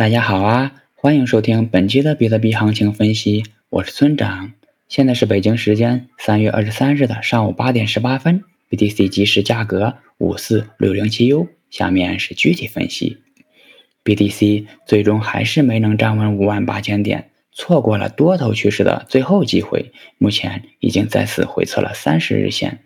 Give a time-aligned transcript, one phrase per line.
[0.00, 4.54] 大家好啊，欢迎收听本期的比特币行情分析，我是村长。
[4.88, 11.48] 现在是北京时间三月二十三日的上午八点十八分，BTC 即时价格五四六零七 U。
[11.68, 13.18] 下面是具体分析
[14.02, 22.78] ，BTC 最终还是没能站稳五万八千点，错过了多头趋势的最后机会，目前已经再次回测了三十日线，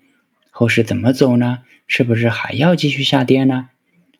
[0.50, 1.60] 后市怎么走呢？
[1.86, 3.68] 是不是还要继续下跌呢？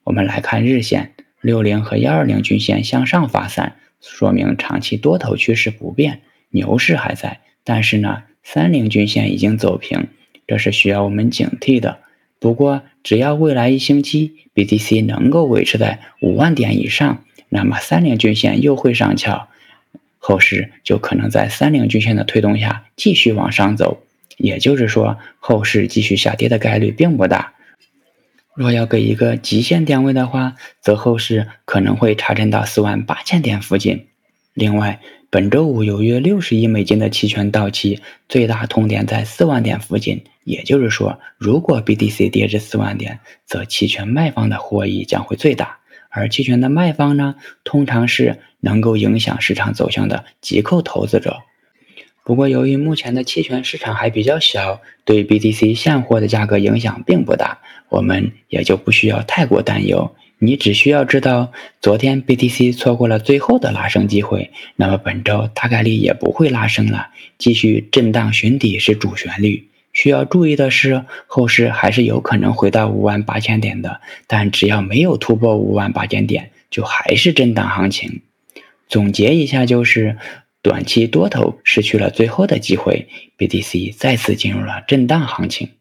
[0.05, 1.11] 我们来看日线。
[1.45, 7.41] 六零和幺二零均线向上发散，说明长期多头趋势不变，牛市还在。
[7.65, 10.07] 但是呢，三零均线已经走平，
[10.47, 11.99] 这是需要我们警惕的。
[12.39, 19.49] 不过，只要未来一星期 BTC 能够维持在五万点以上，那么三零均线又会上翘，
[20.17, 24.03] 后市就可能在三零均线的推动下继续往上走。
[24.39, 27.54] 也就是说，后市继续下跌的概率并不大。
[28.55, 34.07] 若要给一个极限点位的话，则后市可能会插针到四万八千点附近。
[34.53, 40.23] 另外，本周五有约六十亿美金的期权到期，最大痛点在四万点附近。
[40.45, 45.79] 也就是说，如果 BTC 跌至四万点，则期权卖方的获益将会最大。
[46.11, 51.39] 而期权的卖方呢，通常是能够影响市场走向的机构投资者。
[52.25, 57.59] 不过，由于目前的期权市场还比较小，对 BTC 现货的价格影响并不大，
[57.91, 60.17] 我们也就不需要太过担忧。
[60.39, 69.69] 你只需要知道，昨天 BTC 错过了最后的拉升机会，那么本周大概率也不会拉升了，继续震荡寻底是主旋律。
[69.93, 78.23] 需要注意的是，后市还是有可能回到五万八千点的，但只要没有突破五万八千点，就还是震荡行情。
[78.89, 80.17] 总结一下就是。
[80.65, 85.73] 短期多头失去了最后的机会，BTC 再次进入了震荡行情。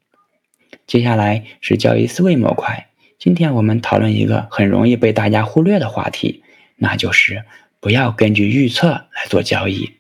[0.86, 6.44] 接下来是交易思维模块，今天我们讨论一个很容易被大家忽略的话题，
[6.76, 7.46] 那就是
[7.80, 9.94] 不要根据预测来做交易。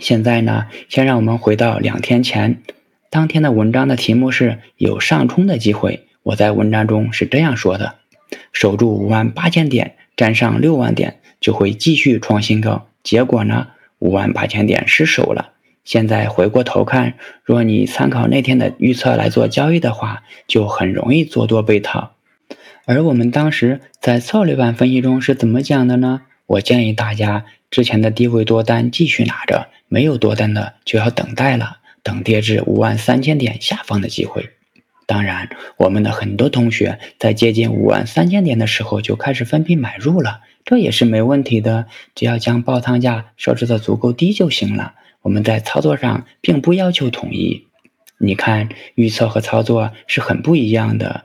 [0.00, 2.62] 现在呢，先让我们回到两天前，
[3.10, 7.96] 当天的文章的题目是有上冲的机会，我在文章中是这样说的：
[8.54, 12.88] 守住五万八千点，站上六万点，就会继续创新高。
[13.06, 13.68] 结果呢？
[14.00, 15.52] 五万八千点失守了。
[15.84, 22.16] 现在回过头看，若你参考那天的预测来做交易的话，就很容易做多被套。
[22.84, 26.22] 而我们当时在策略版分析中是怎么讲的呢？
[26.46, 34.50] 我建议大家之前的低位多单继续拿着，没有多单的就要等待了，等跌至五万三千点下方的机会。
[35.06, 40.40] 当然，我们的很多同学在接近五万三千点的时候就开始分批买入了。
[40.64, 41.86] 这也是没问题的，
[42.16, 44.94] 只要将爆仓价设置的足够低就行了。
[45.22, 47.66] 我们在操作上并不要求统一。
[48.18, 51.24] 你看，预测和操作是很不一样的。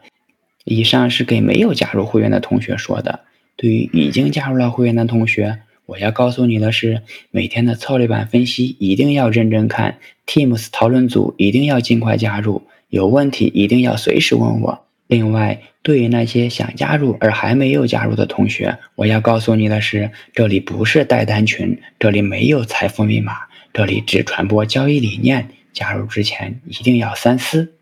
[0.64, 3.22] 以上是给没有加入会员的同学说的。
[3.56, 14.86] 对于已经加入了会员的同学，我要告诉你的是，每天的策略版分析一定要认真看，Teams 讨论组一定要尽快加入，有问题一定要随时问我。
[15.08, 23.34] 另外，对于那些想加入而还没有加入的同学，我要告诉你的是，这里不是带单群，这里没有财富密码，
[23.74, 25.50] 这里只传播交易理念。
[25.74, 27.74] 加入之前一定要三思。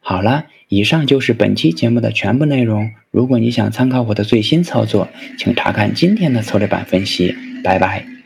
[0.00, 2.90] 好了，以上就是本期节目的全部内容。
[3.10, 7.34] 如果你想参考我的最新操作，请查看今天的策略版分析。
[7.62, 8.19] 拜拜。